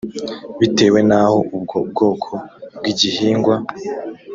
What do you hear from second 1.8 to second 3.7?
bwoko bw igihingwa